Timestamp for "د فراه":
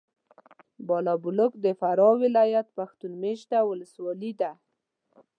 1.65-2.15